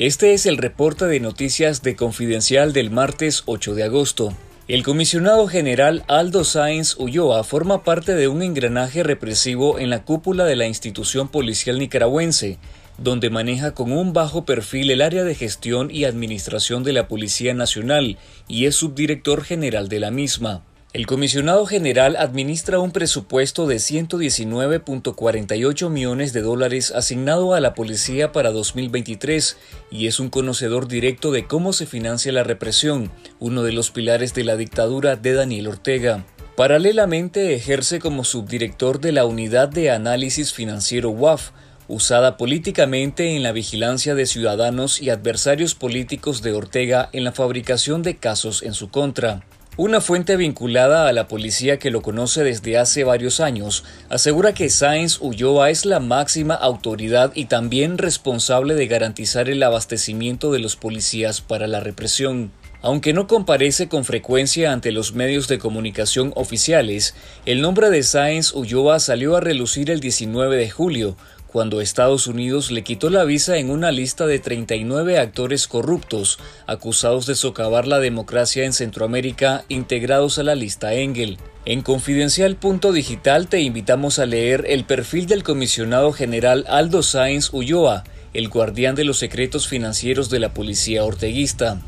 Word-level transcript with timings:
Este 0.00 0.32
es 0.32 0.46
el 0.46 0.56
reporte 0.56 1.04
de 1.04 1.20
noticias 1.20 1.82
de 1.82 1.94
Confidencial 1.94 2.72
del 2.72 2.90
martes 2.90 3.42
8 3.44 3.74
de 3.74 3.82
agosto. 3.82 4.32
El 4.66 4.82
comisionado 4.82 5.46
general 5.46 6.04
Aldo 6.08 6.42
Sáenz 6.44 6.96
Ulloa 6.96 7.44
forma 7.44 7.84
parte 7.84 8.14
de 8.14 8.26
un 8.26 8.40
engranaje 8.40 9.02
represivo 9.02 9.78
en 9.78 9.90
la 9.90 10.02
cúpula 10.02 10.46
de 10.46 10.56
la 10.56 10.66
institución 10.66 11.28
policial 11.28 11.78
nicaragüense, 11.78 12.56
donde 12.96 13.28
maneja 13.28 13.74
con 13.74 13.92
un 13.92 14.14
bajo 14.14 14.46
perfil 14.46 14.90
el 14.90 15.02
área 15.02 15.22
de 15.22 15.34
gestión 15.34 15.90
y 15.90 16.04
administración 16.04 16.82
de 16.82 16.94
la 16.94 17.06
Policía 17.06 17.52
Nacional 17.52 18.16
y 18.48 18.64
es 18.64 18.76
subdirector 18.76 19.44
general 19.44 19.90
de 19.90 20.00
la 20.00 20.10
misma. 20.10 20.64
El 20.92 21.06
comisionado 21.06 21.66
general 21.66 22.16
administra 22.16 22.80
un 22.80 22.90
presupuesto 22.90 23.68
de 23.68 23.76
119.48 23.76 25.88
millones 25.88 26.32
de 26.32 26.42
dólares 26.42 26.90
asignado 26.90 27.54
a 27.54 27.60
la 27.60 27.74
policía 27.74 28.32
para 28.32 28.50
2023 28.50 29.56
y 29.92 30.08
es 30.08 30.18
un 30.18 30.30
conocedor 30.30 30.88
directo 30.88 31.30
de 31.30 31.46
cómo 31.46 31.72
se 31.72 31.86
financia 31.86 32.32
la 32.32 32.42
represión, 32.42 33.12
uno 33.38 33.62
de 33.62 33.70
los 33.70 33.92
pilares 33.92 34.34
de 34.34 34.42
la 34.42 34.56
dictadura 34.56 35.14
de 35.14 35.32
Daniel 35.32 35.68
Ortega. 35.68 36.24
Paralelamente 36.56 37.54
ejerce 37.54 38.00
como 38.00 38.24
subdirector 38.24 39.00
de 39.00 39.12
la 39.12 39.26
Unidad 39.26 39.68
de 39.68 39.92
Análisis 39.92 40.52
Financiero 40.52 41.10
WAF, 41.10 41.52
usada 41.86 42.36
políticamente 42.36 43.36
en 43.36 43.44
la 43.44 43.52
vigilancia 43.52 44.16
de 44.16 44.26
ciudadanos 44.26 45.00
y 45.00 45.10
adversarios 45.10 45.76
políticos 45.76 46.42
de 46.42 46.52
Ortega 46.52 47.08
en 47.12 47.22
la 47.22 47.30
fabricación 47.30 48.02
de 48.02 48.16
casos 48.16 48.64
en 48.64 48.74
su 48.74 48.90
contra. 48.90 49.44
Una 49.76 50.00
fuente 50.00 50.36
vinculada 50.36 51.08
a 51.08 51.12
la 51.12 51.28
policía 51.28 51.78
que 51.78 51.90
lo 51.90 52.02
conoce 52.02 52.42
desde 52.42 52.76
hace 52.76 53.04
varios 53.04 53.38
años 53.38 53.84
asegura 54.08 54.52
que 54.52 54.68
Sáenz 54.68 55.18
Ulloa 55.20 55.70
es 55.70 55.86
la 55.86 56.00
máxima 56.00 56.54
autoridad 56.54 57.30
y 57.34 57.44
también 57.44 57.96
responsable 57.96 58.74
de 58.74 58.88
garantizar 58.88 59.48
el 59.48 59.62
abastecimiento 59.62 60.50
de 60.50 60.58
los 60.58 60.74
policías 60.74 61.40
para 61.40 61.68
la 61.68 61.78
represión. 61.78 62.50
Aunque 62.82 63.12
no 63.12 63.26
comparece 63.26 63.88
con 63.88 64.04
frecuencia 64.04 64.72
ante 64.72 64.90
los 64.90 65.14
medios 65.14 65.48
de 65.48 65.58
comunicación 65.58 66.32
oficiales, 66.34 67.14
el 67.46 67.60
nombre 67.60 67.90
de 67.90 68.02
Sáenz 68.02 68.52
Ulloa 68.52 68.98
salió 68.98 69.36
a 69.36 69.40
relucir 69.40 69.90
el 69.90 70.00
19 70.00 70.56
de 70.56 70.68
julio, 70.68 71.16
cuando 71.52 71.80
Estados 71.80 72.28
Unidos 72.28 72.70
le 72.70 72.84
quitó 72.84 73.10
la 73.10 73.24
visa 73.24 73.56
en 73.58 73.70
una 73.70 73.90
lista 73.90 74.26
de 74.26 74.38
39 74.38 75.18
actores 75.18 75.66
corruptos 75.66 76.38
acusados 76.66 77.26
de 77.26 77.34
socavar 77.34 77.88
la 77.88 77.98
democracia 77.98 78.64
en 78.64 78.72
Centroamérica 78.72 79.64
integrados 79.68 80.38
a 80.38 80.44
la 80.44 80.54
lista 80.54 80.94
Engel. 80.94 81.38
En 81.64 81.82
confidencial.digital 81.82 83.48
te 83.48 83.60
invitamos 83.60 84.18
a 84.18 84.26
leer 84.26 84.64
el 84.68 84.84
perfil 84.84 85.26
del 85.26 85.42
comisionado 85.42 86.12
general 86.12 86.64
Aldo 86.68 87.02
Sáenz 87.02 87.52
Ulloa, 87.52 88.04
el 88.32 88.48
guardián 88.48 88.94
de 88.94 89.04
los 89.04 89.18
secretos 89.18 89.66
financieros 89.66 90.30
de 90.30 90.38
la 90.38 90.54
policía 90.54 91.04
orteguista. 91.04 91.80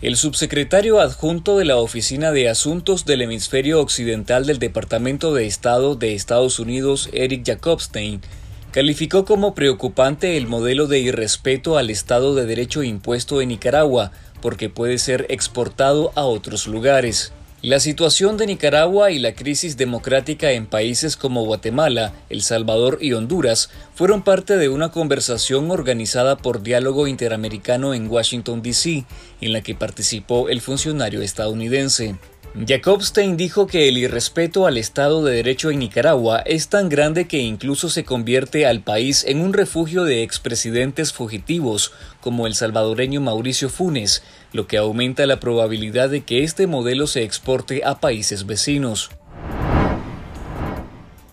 El 0.00 0.14
subsecretario 0.16 1.00
adjunto 1.00 1.58
de 1.58 1.64
la 1.64 1.76
Oficina 1.78 2.30
de 2.30 2.48
Asuntos 2.48 3.04
del 3.04 3.20
Hemisferio 3.20 3.80
Occidental 3.80 4.46
del 4.46 4.60
Departamento 4.60 5.34
de 5.34 5.44
Estado 5.44 5.96
de 5.96 6.14
Estados 6.14 6.60
Unidos, 6.60 7.08
Eric 7.12 7.44
Jacobstein, 7.44 8.20
calificó 8.70 9.24
como 9.24 9.56
preocupante 9.56 10.36
el 10.36 10.46
modelo 10.46 10.86
de 10.86 11.00
irrespeto 11.00 11.78
al 11.78 11.90
Estado 11.90 12.36
de 12.36 12.46
Derecho 12.46 12.84
impuesto 12.84 13.42
en 13.42 13.48
Nicaragua, 13.48 14.12
porque 14.40 14.70
puede 14.70 14.98
ser 14.98 15.26
exportado 15.30 16.12
a 16.14 16.22
otros 16.22 16.68
lugares. 16.68 17.32
La 17.60 17.80
situación 17.80 18.36
de 18.36 18.46
Nicaragua 18.46 19.10
y 19.10 19.18
la 19.18 19.34
crisis 19.34 19.76
democrática 19.76 20.52
en 20.52 20.66
países 20.66 21.16
como 21.16 21.44
Guatemala, 21.44 22.12
El 22.30 22.42
Salvador 22.42 22.98
y 23.00 23.14
Honduras 23.14 23.68
fueron 23.96 24.22
parte 24.22 24.56
de 24.56 24.68
una 24.68 24.92
conversación 24.92 25.68
organizada 25.72 26.36
por 26.36 26.62
Diálogo 26.62 27.08
Interamericano 27.08 27.94
en 27.94 28.08
Washington, 28.08 28.62
D.C., 28.62 29.06
en 29.40 29.52
la 29.52 29.60
que 29.60 29.74
participó 29.74 30.48
el 30.48 30.60
funcionario 30.60 31.20
estadounidense. 31.20 32.14
Jacobstein 32.54 33.36
dijo 33.36 33.66
que 33.66 33.88
el 33.88 33.98
irrespeto 33.98 34.66
al 34.66 34.78
Estado 34.78 35.22
de 35.24 35.34
Derecho 35.34 35.70
en 35.70 35.78
Nicaragua 35.78 36.40
es 36.40 36.68
tan 36.68 36.88
grande 36.88 37.28
que 37.28 37.38
incluso 37.38 37.88
se 37.90 38.04
convierte 38.04 38.66
al 38.66 38.80
país 38.80 39.24
en 39.28 39.40
un 39.40 39.52
refugio 39.52 40.04
de 40.04 40.22
expresidentes 40.22 41.12
fugitivos 41.12 41.92
como 42.20 42.46
el 42.46 42.54
salvadoreño 42.54 43.20
Mauricio 43.20 43.68
Funes, 43.68 44.22
lo 44.52 44.66
que 44.66 44.78
aumenta 44.78 45.26
la 45.26 45.40
probabilidad 45.40 46.08
de 46.08 46.22
que 46.22 46.42
este 46.42 46.66
modelo 46.66 47.06
se 47.06 47.22
exporte 47.22 47.82
a 47.84 48.00
países 48.00 48.46
vecinos. 48.46 49.10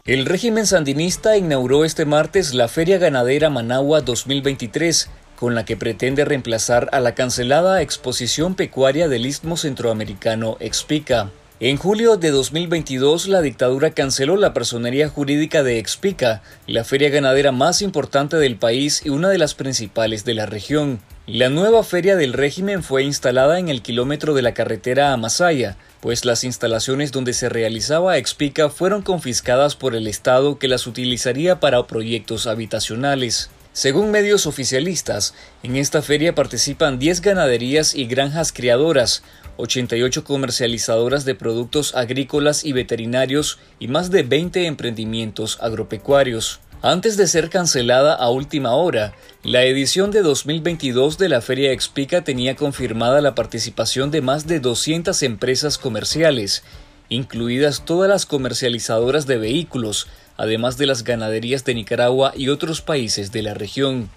El 0.06 0.28
régimen 0.28 0.68
sandinista 0.68 1.36
inauguró 1.36 1.84
este 1.84 2.06
martes 2.06 2.54
la 2.54 2.68
Feria 2.68 3.00
Ganadera 3.00 3.50
Managua 3.50 4.02
2023, 4.02 5.10
con 5.36 5.56
la 5.56 5.66
que 5.66 5.78
pretende 5.78 6.26
reemplazar 6.26 6.90
a 6.92 7.00
la 7.00 7.16
cancelada 7.16 7.82
exposición 7.82 8.56
pecuaria 8.56 9.08
del 9.08 9.26
Istmo 9.26 9.58
Centroamericano 9.58 10.58
Expica. 10.60 11.30
En 11.62 11.78
julio 11.78 12.18
de 12.18 12.32
2022, 12.32 13.30
la 13.30 13.42
dictadura 13.42 13.92
canceló 13.92 14.36
la 14.36 14.54
personería 14.54 15.08
jurídica 15.08 15.64
de 15.64 15.80
Expica, 15.80 16.42
la 16.68 16.84
feria 16.84 17.10
ganadera 17.10 17.54
más 17.54 17.82
importante 17.82 18.36
del 18.36 18.58
país 18.58 19.02
y 19.06 19.10
una 19.10 19.30
de 19.30 19.38
las 19.38 19.54
principales 19.54 20.26
de 20.26 20.34
la 20.34 20.46
región. 20.46 21.00
La 21.28 21.48
nueva 21.48 21.84
feria 21.84 22.18
del 22.18 22.34
régimen 22.34 22.84
fue 22.84 23.04
instalada 23.04 23.58
en 23.58 23.70
el 23.70 23.82
kilómetro 23.82 24.34
de 24.34 24.42
la 24.42 24.54
carretera 24.54 25.14
a 25.14 25.18
Masaya, 25.18 25.78
pues 26.02 26.26
las 26.26 26.44
instalaciones 26.44 27.14
donde 27.14 27.32
se 27.32 27.48
realizaba 27.48 28.18
Expica 28.18 28.70
fueron 28.70 29.02
confiscadas 29.02 29.76
por 29.76 29.96
el 29.96 30.08
Estado 30.08 30.60
que 30.60 30.68
las 30.68 30.86
utilizaría 30.86 31.62
para 31.62 31.88
proyectos 31.88 32.48
habitacionales. 32.48 33.50
Según 33.76 34.10
medios 34.10 34.48
oficialistas, 34.48 35.34
en 35.62 35.76
esta 35.76 36.02
feria 36.02 36.34
participan 36.34 36.98
10 36.98 37.20
ganaderías 37.20 37.94
y 37.94 38.06
granjas 38.06 38.54
criadoras, 38.54 39.22
88 39.58 40.24
comercializadoras 40.24 41.26
de 41.26 41.36
productos 41.36 41.94
agrícolas 41.94 42.64
y 42.64 42.72
veterinarios 42.72 43.60
y 43.78 43.90
más 43.90 44.12
de 44.12 44.24
20 44.24 44.68
emprendimientos 44.68 45.58
agropecuarios. 45.60 46.62
Antes 46.82 47.18
de 47.18 47.28
ser 47.28 47.50
cancelada 47.50 48.16
a 48.16 48.30
última 48.30 48.76
hora, 48.76 49.14
la 49.44 49.66
edición 49.66 50.10
de 50.10 50.22
2022 50.22 51.18
de 51.18 51.28
la 51.28 51.42
Feria 51.42 51.74
Expica 51.74 52.24
tenía 52.24 52.56
confirmada 52.56 53.20
la 53.20 53.36
participación 53.36 54.10
de 54.10 54.22
más 54.22 54.48
de 54.48 54.62
200 54.62 55.22
empresas 55.24 55.78
comerciales, 55.78 56.64
incluidas 57.10 57.84
todas 57.84 58.10
las 58.10 58.26
comercializadoras 58.26 59.28
de 59.28 59.38
vehículos, 59.38 60.08
además 60.38 60.78
de 60.78 60.86
las 60.86 61.04
ganaderías 61.04 61.66
de 61.66 61.76
Nicaragua 61.76 62.34
y 62.36 62.50
otros 62.50 62.82
países 62.82 63.32
de 63.32 63.42
la 63.42 63.54
región. 63.54 64.10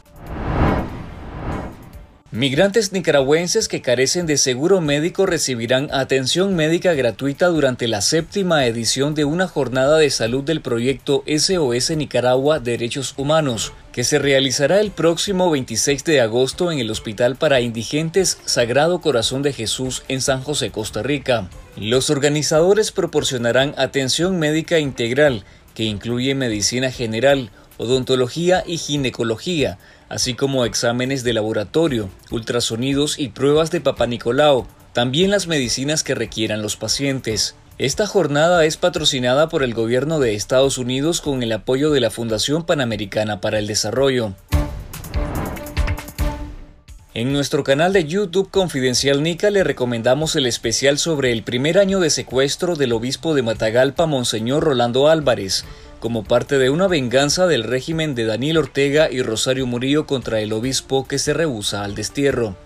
Migrantes 2.30 2.92
nicaragüenses 2.92 3.68
que 3.68 3.80
carecen 3.80 4.26
de 4.26 4.36
seguro 4.36 4.82
médico 4.82 5.24
recibirán 5.24 5.88
atención 5.94 6.54
médica 6.54 6.92
gratuita 6.92 7.46
durante 7.46 7.88
la 7.88 8.02
séptima 8.02 8.66
edición 8.66 9.14
de 9.14 9.24
una 9.24 9.48
jornada 9.48 9.96
de 9.96 10.10
salud 10.10 10.44
del 10.44 10.60
proyecto 10.60 11.24
SOS 11.26 11.96
Nicaragua 11.96 12.60
Derechos 12.60 13.14
Humanos, 13.16 13.72
que 13.92 14.04
se 14.04 14.18
realizará 14.18 14.78
el 14.80 14.90
próximo 14.90 15.50
26 15.50 16.04
de 16.04 16.20
agosto 16.20 16.70
en 16.70 16.80
el 16.80 16.90
Hospital 16.90 17.36
para 17.36 17.62
Indigentes 17.62 18.38
Sagrado 18.44 19.00
Corazón 19.00 19.40
de 19.40 19.54
Jesús 19.54 20.02
en 20.08 20.20
San 20.20 20.42
José, 20.42 20.70
Costa 20.70 21.02
Rica. 21.02 21.48
Los 21.76 22.10
organizadores 22.10 22.92
proporcionarán 22.92 23.72
atención 23.78 24.38
médica 24.38 24.78
integral, 24.78 25.44
que 25.78 25.84
incluye 25.84 26.34
medicina 26.34 26.90
general, 26.90 27.52
odontología 27.76 28.64
y 28.66 28.78
ginecología, 28.78 29.78
así 30.08 30.34
como 30.34 30.64
exámenes 30.64 31.22
de 31.22 31.32
laboratorio, 31.32 32.10
ultrasonidos 32.32 33.16
y 33.16 33.28
pruebas 33.28 33.70
de 33.70 33.80
Papa 33.80 34.08
Nicolau, 34.08 34.66
también 34.92 35.30
las 35.30 35.46
medicinas 35.46 36.02
que 36.02 36.16
requieran 36.16 36.62
los 36.62 36.74
pacientes. 36.76 37.54
Esta 37.78 38.08
jornada 38.08 38.64
es 38.64 38.76
patrocinada 38.76 39.48
por 39.48 39.62
el 39.62 39.72
gobierno 39.72 40.18
de 40.18 40.34
Estados 40.34 40.78
Unidos 40.78 41.20
con 41.20 41.44
el 41.44 41.52
apoyo 41.52 41.92
de 41.92 42.00
la 42.00 42.10
Fundación 42.10 42.66
Panamericana 42.66 43.40
para 43.40 43.60
el 43.60 43.68
Desarrollo. 43.68 44.34
En 47.14 47.32
nuestro 47.32 47.64
canal 47.64 47.94
de 47.94 48.04
YouTube 48.04 48.50
Confidencial 48.50 49.22
Nica 49.22 49.48
le 49.48 49.64
recomendamos 49.64 50.36
el 50.36 50.44
especial 50.44 50.98
sobre 50.98 51.32
el 51.32 51.42
primer 51.42 51.78
año 51.78 52.00
de 52.00 52.10
secuestro 52.10 52.76
del 52.76 52.92
obispo 52.92 53.34
de 53.34 53.40
Matagalpa, 53.40 54.04
Monseñor 54.04 54.62
Rolando 54.62 55.08
Álvarez, 55.08 55.64
como 56.00 56.22
parte 56.22 56.58
de 56.58 56.68
una 56.68 56.86
venganza 56.86 57.46
del 57.46 57.64
régimen 57.64 58.14
de 58.14 58.26
Daniel 58.26 58.58
Ortega 58.58 59.10
y 59.10 59.22
Rosario 59.22 59.66
Murillo 59.66 60.06
contra 60.06 60.40
el 60.40 60.52
obispo 60.52 61.08
que 61.08 61.18
se 61.18 61.32
rehúsa 61.32 61.82
al 61.82 61.94
destierro. 61.94 62.56